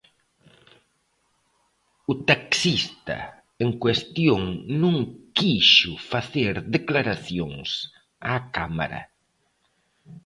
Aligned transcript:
O 2.11 2.13
taxista 2.29 3.17
en 3.63 3.69
cuestión 3.83 4.41
non 4.81 4.95
quixo 5.37 5.91
facer 6.11 6.53
declaracións 6.77 7.69
á 8.31 8.33
cámara. 8.55 9.01